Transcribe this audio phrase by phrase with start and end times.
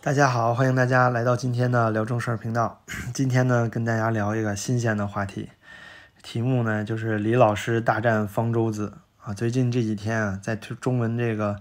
[0.00, 2.80] 大家好，欢迎大家来到今天的聊正事儿频道。
[3.12, 5.48] 今天呢，跟大家聊一个新鲜的话题，
[6.22, 9.34] 题目呢就是李老师大战方舟子啊。
[9.34, 11.56] 最近这几天啊，在推中文这个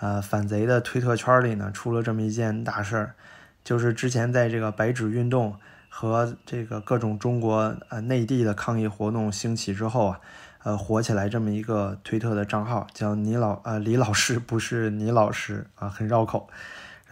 [0.00, 3.14] 呃反贼的推特圈里呢，出了这么一件大事儿，
[3.62, 5.54] 就是之前在这个白纸运动
[5.90, 10.20] 和这个各种中国呃内地的抗议活动兴起之后啊，
[10.62, 16.48] 呃火起来这么一个推特的账号，叫你老呃李老师不是你老师啊，很绕口。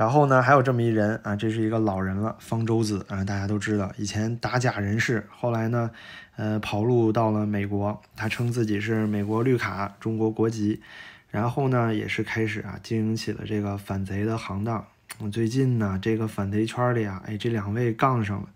[0.00, 5.91] 然后呢，还有这么一人啊，这是一个老人了，方舟子啊，大家都知道，以前打假人士，后来呢，
[6.36, 10.80] 呃，跑路到了美国，他称自己是美国绿卡，中国国籍，
[11.28, 14.82] 然后呢，也是开始啊，经营起了这个反贼的行当。
[15.30, 18.48] 最近呢，这个反贼圈里啊，哎，这两位杠上了。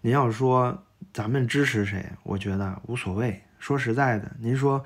[0.00, 3.42] 您要说咱们支持谁，我觉得无所谓。
[3.58, 4.82] 说实在的，您说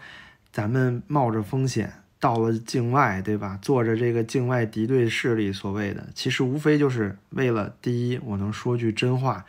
[0.51, 1.93] 咱们冒着风险。
[2.23, 3.59] 到了境外，对吧？
[3.61, 9.45] 做着这个境外敌对势力所谓的，其实无非就是为了第一，我能说句真话，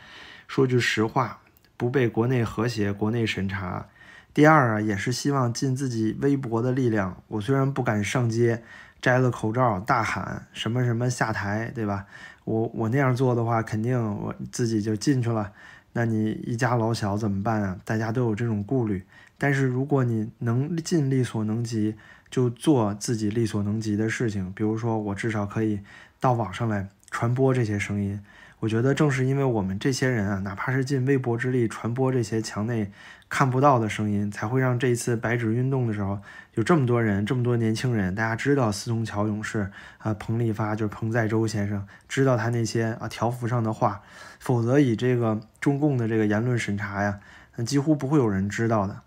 [0.48, 1.38] 说句实话，
[1.76, 3.86] 不被国内和谐、国内审查；
[4.34, 7.22] 第二啊，也是希望尽自己微薄的力量。
[7.28, 8.64] 我虽然不敢上街，
[9.00, 12.06] 摘了口罩大喊什么什么下台，对吧？
[12.42, 15.52] 我我那样做的话，肯定我自己就进去了。
[15.92, 17.78] 那你一家老小怎么办啊？
[17.84, 19.04] 大家都有这种顾虑。
[19.38, 21.94] 但是如果你能尽力所能及，
[22.34, 25.78] 就做自己力所能及的事情，比如说我至少可以
[26.18, 28.20] 到网上来传播这些声音。
[28.58, 32.90] 我觉得正是因为我们这些人啊，哪怕是尽微薄之力传播这些墙内
[33.28, 36.18] 看不到的声音，才会让这一次白纸运动的时候
[36.54, 44.02] 有这么多人，这么多年轻人，大家知道四通桥勇士啊，彭立发就是彭在洲先生，知道他那些啊条幅上的话，
[44.40, 47.20] 否则以这个中共的这个言论审查呀，
[47.54, 49.03] 那几乎不会有人知道的。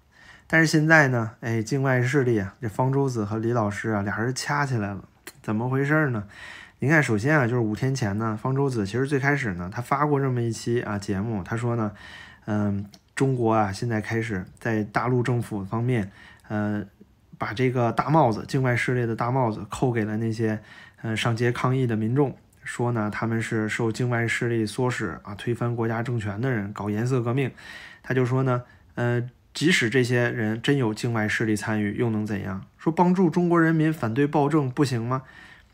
[0.49, 5.03] 但是现在呢，哎，境外势力啊，这方舟子和李老师啊，俩人掐起来了，
[5.41, 6.23] 怎么回事呢？
[6.79, 11.91] 你看，首先啊，就是五天前呢，方舟子其实最开始呢，他发过这么一期啊节目，他说呢，
[12.45, 16.09] 嗯，中国啊，现在开始在大陆政府方面，
[16.47, 16.81] 呃，
[17.37, 20.61] 把这个大帽子，境外势力的大帽子扣给了那些，
[21.01, 27.51] 呃，上街抗议的民众，说呢，他们是受境外势力唆使啊，推翻国家政权的人，搞颜色革命。
[28.01, 28.63] 他就说呢，
[28.95, 29.29] 呃。
[29.57, 32.63] 即使这些人真有境外势力参与，又能怎样？
[32.77, 35.23] 说帮助中国人民反对暴政不行吗？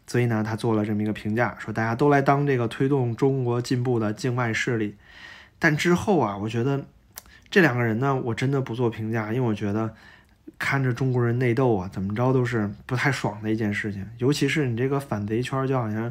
[0.07, 4.95] 所以呢，他做了这么一个评价，说大家都来当这个推动中国进步的境外势力。
[5.59, 6.85] 但之后啊，我觉得
[7.49, 9.93] 这两个人呢，我真的不做评价，因为我觉得
[10.57, 14.07] 看着中国人内斗啊，怎么着都是不太爽的一件事情。
[14.17, 16.09] 尤其是你这个反贼圈，就好像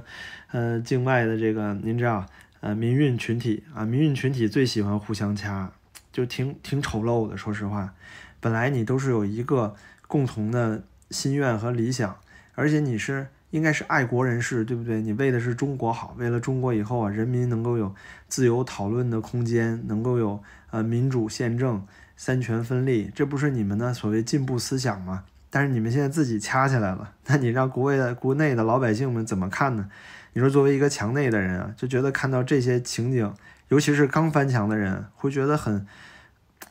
[0.50, 2.27] 呃境外的这个，您知道
[2.60, 5.72] 呃民运群体啊，民运群体最喜欢互相掐。
[6.12, 7.95] 就挺挺丑陋的，说实话，
[8.39, 9.75] 本来你都是有一个
[10.06, 12.17] 共同的心愿和理想，
[12.55, 15.01] 而且你是应该是爱国人士，对不对？
[15.01, 17.95] 你为的是中国好，为了中国以后啊，人民能够有
[18.28, 21.87] 自由讨论的空间，能够有呃民主宪政、
[22.17, 25.25] 三权分立，这不是你们的所谓进步思想吗？
[25.51, 29.89] 但是你们现在自己掐起来了， 那你让国外的国内的老百姓们怎么看呢？
[30.34, 33.33] 你说作为一个墙内的人啊，就觉得看到这些情景。
[33.72, 35.87] 尤其是刚翻墙的人会觉得很，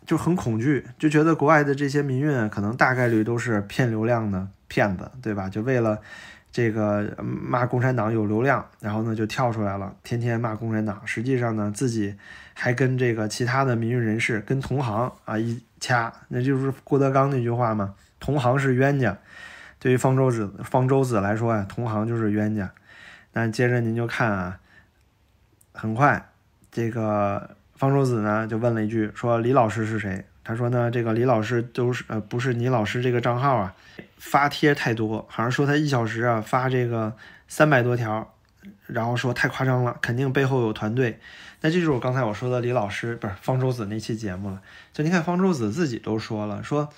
[0.06, 5.50] 就很恐惧，就觉得国外的这些民运可能大概率都是骗流量的骗子，对吧？
[5.50, 6.00] 就为了
[6.52, 11.02] 这个骂共产党有流量，然后呢就跳出来了，天天骂共产党。
[11.04, 12.16] 实际上呢，自己
[12.54, 19.18] 还跟这个其他的民运人士、跟同行啊一掐，那就是郭德纲那句话嘛：“同行是冤家。”
[19.82, 22.72] 对于方舟子、方舟子来说呀，同行就是冤家。
[23.34, 24.60] 那接着您就看啊，
[25.74, 26.28] 很快。
[26.72, 30.24] 这个方舟子呢，就问了一句，说李老师是谁？
[30.44, 33.76] 他说呢，这个李老师都是呃，不是你老师这个账号啊，
[34.18, 37.14] 发帖太多，好像说他一小时啊发这个
[37.48, 38.34] 三百多条，
[38.88, 41.20] 然后说太夸张了，肯定背后有团队。
[41.62, 44.60] 那这就是我刚才我说的李老师，不是方舟子那期节目了。
[44.94, 46.90] 就你看方舟子自己都说了，说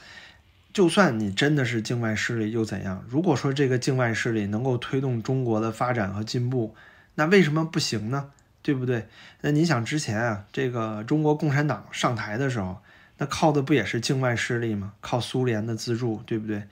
[0.71, 3.03] 就算你真的是境外势力又怎样？
[3.09, 6.73] 如果说这个境外势力能够推动中国的发展和进步，
[7.15, 8.29] 那为什么不行呢？
[8.63, 9.07] 对不对？
[9.41, 12.81] 那你想之前啊，这个中国共产党上台的时候，
[13.17, 14.93] 那靠的不也是境外势力吗？
[15.01, 16.63] 靠苏联的资助，对不对？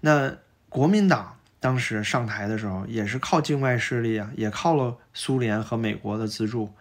[0.00, 0.36] 那
[0.68, 6.74] 国民党当时上台的时候，也是靠境外势力啊，也靠了苏联和美国的资助。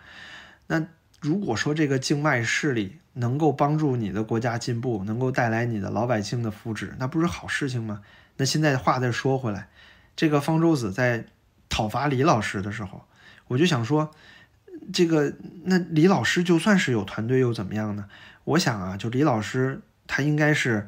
[0.68, 0.86] 那
[1.22, 8.02] 如果说这个境外势力能够帮助你的国家进步，能够带来你的老百姓的福祉，那不是好事情吗？
[8.36, 9.70] 那现在话再说回来，
[10.16, 11.26] 这个方舟子在
[11.70, 13.06] 讨伐李老师的时候，
[13.48, 14.12] 我就想说。
[14.94, 18.06] 这个那李老师就算是有团队又怎么样呢？
[18.44, 20.88] 我想啊，就李老师他应该是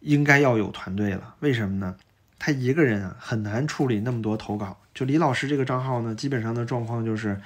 [0.00, 1.34] 应该要有团队了。
[1.40, 1.96] 为什么呢？
[2.38, 4.78] 他一个人啊很难处理那么多投稿。
[4.94, 7.40] 就李老师这个账号呢，基本上的状况就是，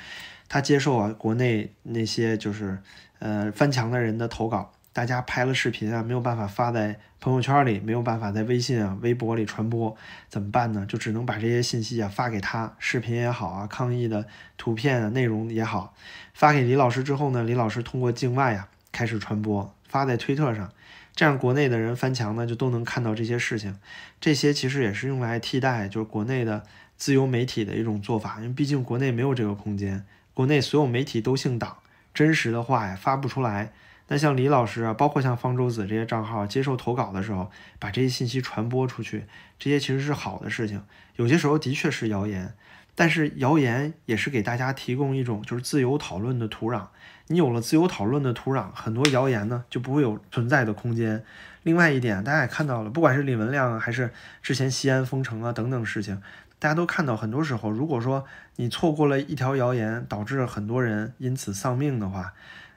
[0.49, 2.79] 他接受啊国内那些就是
[3.19, 9.95] 呃翻墙的人的投稿，大家拍了视频啊没有办法发在朋友圈里，没有办法在微信啊、微博里传播，
[10.29, 10.87] 怎么办呢？
[10.87, 14.25] 就只能把这些信息啊发给他，视频也好啊，抗议的
[14.57, 15.95] 图片啊内容也好，
[16.33, 20.71] 发给李老师之后呢，李老师通过境外啊开始传播，发在推特上。
[21.17, 23.77] 这样，国内的人翻墙呢，就都能看到这些事情。
[24.21, 26.63] 这些其实也是用来替代，就是国内的
[26.97, 28.37] 自由媒体的一种做法。
[28.39, 30.05] 因为毕竟国内没有这个空间，
[30.35, 31.79] 国内所有媒体都姓党，
[32.13, 33.73] 真实的话呀发不出来。
[34.09, 39.27] 那像李老师啊，包括像方舟子这些账号接受投稿的时候，把这些信息传播出去，
[39.59, 40.83] 这些其实是好的事情。
[41.17, 42.55] 有些时候的确是谣言，
[42.95, 46.89] 但是谣言也是给大家提供一种就是自由讨论的土壤。
[47.29, 51.25] 你有了自由讨论的土壤，很多谣言呢就不会有存在的空间。
[51.63, 54.13] 另外一点，大家也看到了，不管是李文亮还是
[54.43, 56.21] 之前西安封城啊等等事情，
[56.59, 62.35] 大家都看到，很多时候如果说你错过了一条谣言，导致很多人因此丧命的话，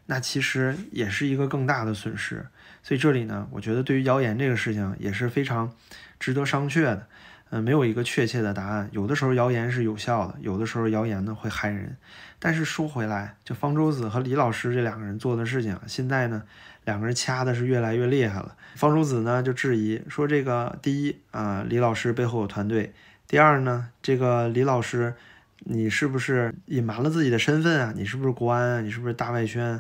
[0.07, 2.47] 那其实也是一个更大的损失。
[2.81, 5.71] 所以这里呢，我觉得对于谣言这个事情也是非常
[6.19, 7.05] 值得商榷的。
[7.49, 8.89] 嗯，没有一个确切的答案。
[8.91, 11.95] 有的时候谣言是有效的，有的时候谣言呢会害人。
[12.39, 16.43] 但是说回来，就方舟子和李老师这两个人做的事情，现在呢，
[16.83, 18.53] 两个人掐的是越来越厉害了。
[18.75, 22.91] 方舟子呢就质疑说，这个第一啊，李老师背后有团队；
[23.29, 25.15] 第二呢，这个李老师，
[25.59, 27.93] 你是不是隐瞒了自己的身份啊？
[27.95, 28.81] 你是不是国安啊？
[28.81, 29.79] 你是不是大外宣？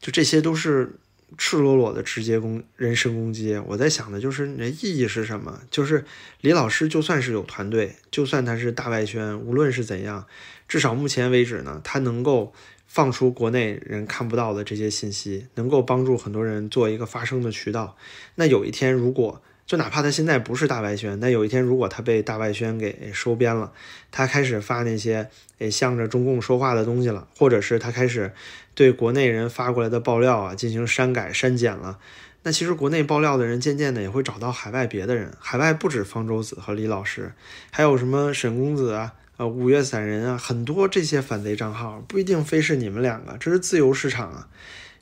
[0.00, 0.96] 就这些都是。
[1.38, 5.60] 赤裸裸的直接攻人身攻击，我在想的就是你的意义是什么？
[5.70, 6.04] 就是
[6.40, 10.26] 李老师就算是有团队，就算他是大外宣，无论是怎样，
[10.66, 12.52] 至少目前为止呢，他能够
[12.88, 17.96] 放出国内人看不到的这些信息，能够帮助很多人做一个发声的渠道。
[18.34, 19.40] 那有一天如果
[19.70, 23.70] 就哪怕他现在不是大外宣，但有一天如果他被大外宣给收编了，
[24.10, 25.30] 他开始发那些
[25.60, 28.32] 诶向着中共说话的东西了，或者是他开始
[28.74, 32.00] 对国内人发过来的爆料啊进行删改删减了，
[32.42, 37.32] 那其实国内爆料的人渐渐的也会找到海外别的人，海外不止方舟子和李老师，
[37.70, 44.48] 还有什么沈公子啊、呃五月散人啊，很多这些反贼账号不一定非是你们两个，这是自由市场啊。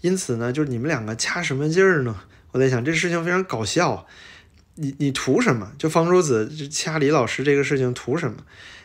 [0.02, 2.14] 因此呢，就是你们两个掐什么劲儿呢？
[2.50, 4.06] 我在想这事情非常搞笑。
[4.80, 5.72] 你你图什么？
[5.76, 8.38] 就方舟子掐李老师这个事情图什么？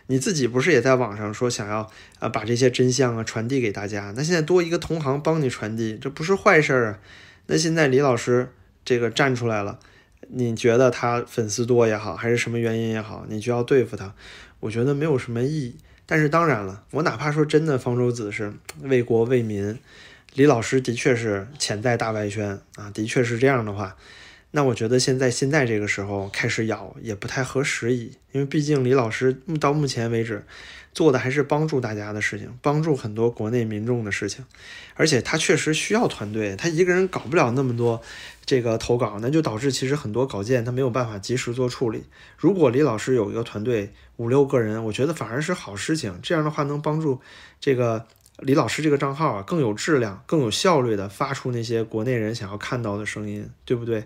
[0.08, 4.14] 你自己不是也在网上说想要啊把这些真相啊传递给大家？
[4.18, 7.00] 那现在多一个同行帮你传递，这不是坏事儿啊？
[7.48, 8.50] 那现在李老师
[8.84, 9.80] 这个站出来了，
[10.30, 14.14] 你觉得他粉丝多也好，还是什么原因也好，你就要对付他？
[14.60, 15.78] 我觉得没有什么意义。
[16.06, 19.80] 但是当然了，我哪怕说真的，方舟子是为国为民，
[20.34, 23.96] 李老师的确是潜在大外宣啊，的确是这样的话。
[24.56, 30.46] 那我觉得现在现在这个时候开始咬也不太合时宜，因为毕竟李老师到目前为止
[30.94, 34.46] 做的还是帮助大家的事情，帮助很多国内民众的事情，
[34.94, 38.00] 而且他确实需要团队，他一个人搞不了那么多
[38.46, 42.04] 这个投稿，那就导致其实很多稿件他没有办法及时做处理。
[42.38, 47.20] 如果李老师有一个团队五六个人，我觉得反而是好事情，这样的话能帮助
[47.60, 48.06] 这个
[48.40, 54.06] 李老师这个账号啊更有质量、更有效率的发出那些国内人想要看到的声音，对不对？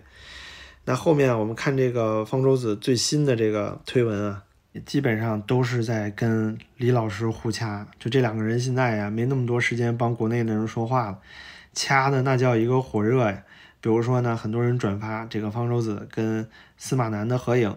[0.84, 4.42] 那后面我们看这个方舟子最新的这个推文啊，
[4.86, 7.86] 基本上都是在跟李老师互掐。
[7.98, 11.18] 就这两个人现在呀，没那么多时间帮国内的人说话了，
[11.72, 13.42] 掐的那叫一个火热呀。
[13.80, 17.76] 比如说呢，很多人转发这个方舟子跟司马南的合影，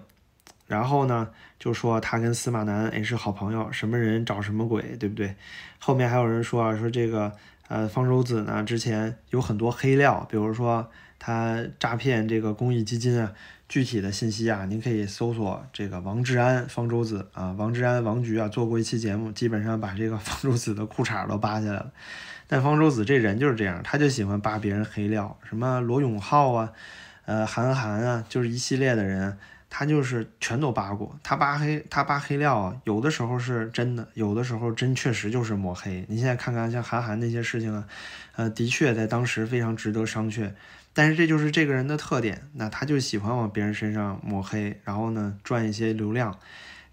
[0.71, 1.27] 然后呢
[1.59, 5.35] 就说他跟司马南也是好朋友，什么人找什么鬼，对不对？
[5.77, 7.31] 后面还有人说啊，说这个
[7.67, 10.89] 呃方舟子呢之前有很多黑料，比如说。
[11.23, 13.31] 他诈骗这个公益基金啊，
[13.69, 21.91] 具体的信息啊，您可以搜索这个王志安、方舟子啊，王志安、王局啊做过一期节目，基本上把这个 方舟子的裤衩都扒下来了。
[22.47, 26.73] 但方舟子这人就是这样，他就喜欢扒别人黑料，什么罗永浩啊，
[27.25, 29.37] 呃，韩寒啊，就是一系列的人，
[29.73, 31.17] 他就是全都扒过。
[31.23, 36.05] 他扒黑，他扒黑料啊，有的时候是真的，有的时候真确实就是抹黑。
[36.09, 37.87] 你现在看看像韩寒那些事情啊，
[38.35, 40.51] 呃，的确在当时非常值得商榷。
[40.93, 46.37] 但是这就是这个人的特点，那他就喜欢往别人身上抹黑，然后呢赚一些流量。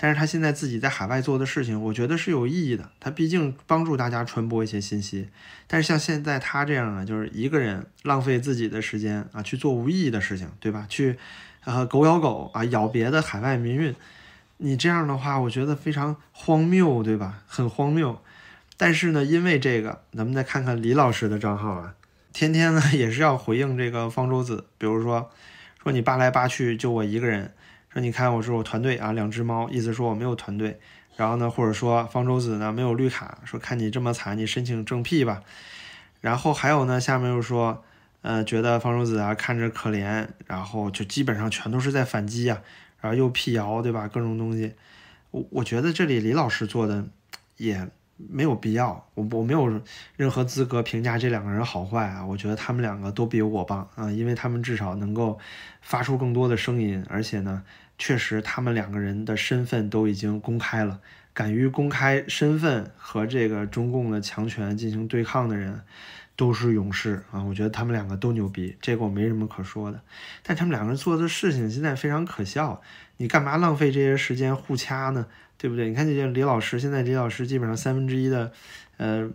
[0.00, 2.88] 但是他现在自己在海外做的事情，我觉得是有意义的。
[3.00, 5.28] 他毕竟帮助大家传播一些信息。
[5.66, 10.86] 但是像现在他这样啊，就是一个人浪费自己的时间啊去做无意义的事情，对吧？
[10.88, 11.18] 去
[11.64, 13.94] 呃狗咬狗啊咬别的海外民运，
[14.58, 17.42] 你这样的话，我觉得非常荒谬，对吧？
[17.46, 18.20] 很荒谬。
[18.76, 21.94] 但是呢，因为这个，咱们再看看李老师的账号啊。
[22.32, 25.30] 天天呢也是要回应这个方舟子，比如说
[25.82, 27.52] 说你扒来扒去就我一个人，
[27.92, 30.78] 说你看我是我团队啊，两只猫，意思说我没有团队。
[31.16, 35.42] 然后呢，或者说方舟子呢没有绿卡，说看你这么惨，你申请正 P 吧。
[36.20, 37.82] 然后还有呢，下面又说，
[38.22, 42.60] 呃，觉得方舟子啊看着可怜，然后就基本上全都是在反击啊，
[43.00, 44.08] 然后又辟谣，对吧？
[44.08, 44.74] 各种东西，
[45.30, 47.06] 我我觉得这里李老师做的
[47.56, 47.88] 也。
[48.28, 49.80] 没有必要，我我没有
[50.16, 52.26] 任何资格评价这两个人好坏啊！
[52.26, 55.38] 我觉得他们两个都比我棒啊，因为他们至少能够
[55.82, 57.62] 发出更多的声音，而且呢，
[57.96, 60.98] 确实他们两个人的身份都已经公开了，
[61.32, 65.82] 敢于公开身份和这个中共的强权进行对抗的人，
[66.38, 67.42] 都是勇士啊！
[67.42, 70.00] 我觉得他们两个都牛逼，这个我没什么可说的。
[70.44, 72.80] 但他们两个人做的事情现在非常可笑，
[73.16, 75.26] 你干嘛浪费这些时间互掐呢？
[75.56, 75.88] 对不对？
[75.88, 78.52] 你看这些李老师，现在李老师基本上三分之一的，
[78.98, 79.28] 呃，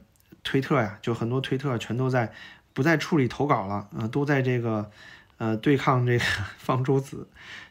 [0.45, 2.31] 推特呀，就很多推特全都在
[2.72, 4.89] 不再处理投稿了，啊，都在这个，
[5.39, 6.24] 呃，对抗这个
[6.57, 7.27] 方舟子，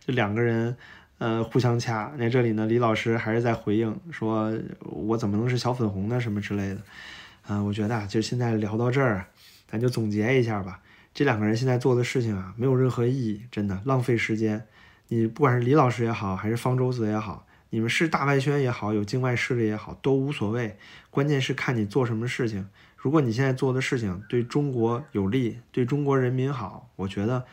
[0.06, 0.76] 就两个人，
[1.16, 2.12] 呃，互相掐。
[2.18, 6.20] 那这里呢，李老师还是在回应，说我怎么能是小粉红呢？
[6.20, 6.82] 什么之类的，
[7.46, 9.26] 啊，我觉得啊，就现在聊到这儿，
[9.66, 10.80] 咱就总结一下吧。
[11.14, 14.66] 这两个人现在做的事情啊，没有任何意义，真的浪费时间。
[15.08, 17.46] 你不管是李老师也好，还是方舟子也好。
[17.70, 20.76] 你们是大外宣也好，有境外势力也好，都无所谓。
[21.10, 22.68] 关键是看你做什么事情。
[22.96, 27.44] 如果你现在做的事情对中国有利，对中国人民好，我觉得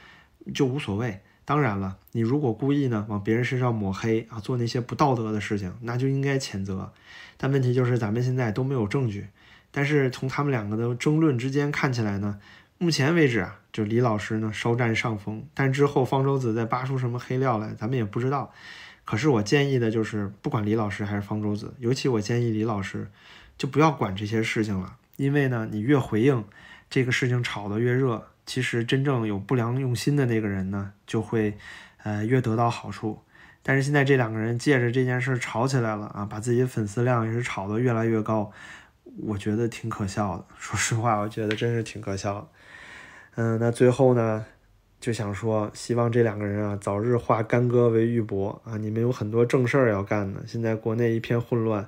[0.54, 1.20] 就无所谓。
[1.44, 6.94] 当然了，你如果故意呢往别人身上抹黑啊，做那些不道德的事情，那就应该谴责。
[7.38, 9.28] 但问题就是咱们现在都没有证据。
[9.72, 12.40] 但是从他们两个的争论之间看起来呢，
[12.78, 15.44] 目前为止啊，就李老师呢稍占上风。
[15.54, 18.52] 但之后方舟子再扒出什么黑料来，咱们也不知道。
[19.06, 23.08] 可是我建议的就是，不管李老师还是方舟子，尤其我建议李老师，
[23.58, 24.96] 就不要管这些事情了。
[25.18, 26.44] 因为呢，你越回应，
[26.90, 31.58] 这个事情炒得越热，其实真正有不良用心的那个人呢，就会，
[32.04, 33.20] 呃，越得到好处。
[33.62, 38.52] 但是现在这两个人借着这件事吵起来了啊，把自己的粉丝量也是炒得越来越高，
[39.24, 40.46] 我觉得挺可笑的。
[40.58, 42.50] 说实话，我觉得真是挺可笑。
[43.36, 44.46] 嗯，那最后呢？
[45.02, 48.76] 就想说，希望这两个人啊早日化干戈为玉帛啊！
[48.76, 50.42] 你们有很多正事儿要干呢。
[50.46, 51.88] 现在国内一片混乱，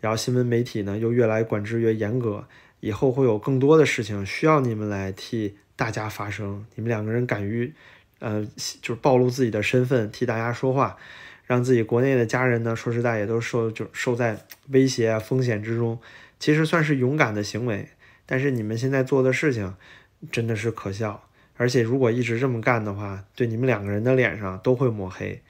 [0.00, 2.46] 然后新闻媒体呢又越来管制越严格，
[2.80, 6.64] 以后会有更多的事情需要你们来替大家发声。
[6.76, 7.74] 你们两个人敢于，
[8.20, 8.42] 呃，
[8.80, 10.96] 就是暴露自己的身份，替大家说话，
[11.44, 15.98] 让自己国内的家人呢，说实在也都受就受在威胁啊风险之中，
[16.38, 17.88] 其实算是勇敢的行为。
[18.24, 19.74] 但是你们现在做的事情，
[20.32, 21.28] 真的是可笑。
[21.56, 25.42] 而且如果一直这么干的话，对你们两个人的脸上都会抹黑。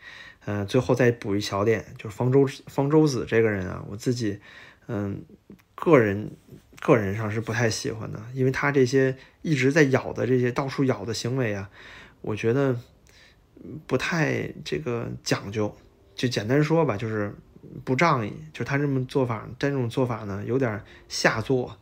[0.44, 4.38] 嗯，最后再补一小点，就是方舟方舟子这个人啊，我自己，
[4.86, 5.20] 嗯，
[5.74, 6.30] 个人
[6.80, 11.68] 个人上是不太喜欢的，因为他这些一直在咬的这些到处咬的行为啊，
[12.20, 12.78] 我觉得
[13.88, 15.76] 不太这个讲究。
[16.14, 17.34] 就简单说吧，就是
[17.84, 18.32] 不仗义。
[18.52, 21.78] 就他这么做法，但这种做法呢，有点下作。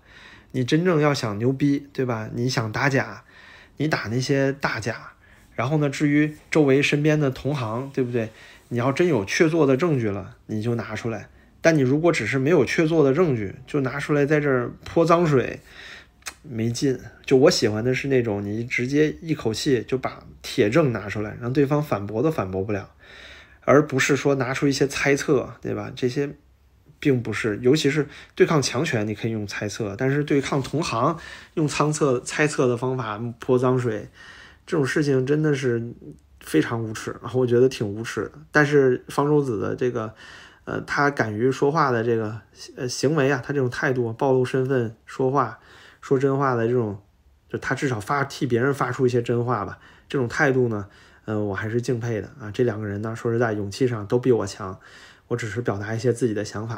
[0.52, 2.28] 你真正要想牛逼，对吧？
[2.34, 3.24] 你想打假。
[3.76, 5.14] 你打那些大假，
[5.56, 5.90] 然后呢？
[5.90, 8.30] 至于周围身边的同行，对不对？
[8.68, 11.28] 你要真有确凿的证据了，你就拿出来。
[11.60, 15.58] 但你如果只是没有确凿的证据，就拿出来在这儿泼脏水，
[16.44, 16.96] 没劲。
[17.26, 22.92] 就我喜欢的是那种，你直接一口气就把铁证拿出来，让对方反驳都反驳不了，
[23.64, 25.92] 而不是说拿出一些猜测，对吧？
[25.94, 26.36] 这些。
[27.00, 31.18] 并不是，尤其是对抗强权，你可以用猜测；但是对抗同行，
[31.52, 34.08] 用猜测猜测的方法泼脏水，
[34.64, 35.92] 这种事情真的是
[36.40, 38.32] 非常无耻， 我觉得挺无耻的。
[38.50, 40.14] 但是方舟子的这个，
[40.64, 42.40] 呃，他敢于说话的这个
[42.76, 45.58] 呃行为啊，他这种态度，暴露身份说话
[46.00, 47.02] 说真话的这种，
[47.50, 49.78] 就他至少发替别人发出一些真话吧，
[50.08, 50.88] 这种态度呢，
[51.26, 52.50] 嗯，我还是敬佩的啊。
[52.50, 54.78] 这两个人呢，说实在，勇气上都比我强。
[55.28, 56.74] 我只是表达一些自己的想法，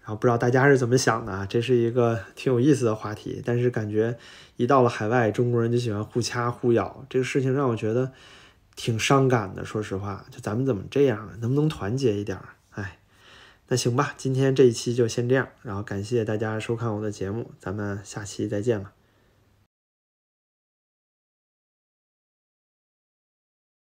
[0.00, 1.46] 然后不知道大家是怎么想的啊。
[1.46, 4.18] 这是一个 挺有意思的话题，但是感觉
[4.56, 8.12] 一到了海外，中国人就喜欢互掐互咬，这个事情让我觉得
[8.76, 9.64] 挺伤感的。
[9.64, 11.32] 说实话，就咱们怎么这样了？
[11.40, 12.38] 能不能团结一点？
[12.72, 12.98] 哎，
[13.68, 18.92] 那行吧，今天这一期就先这样，然后感谢大家收看我的节目，咱们下期再见吧。